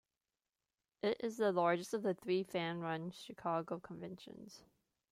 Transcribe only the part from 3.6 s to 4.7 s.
conventions.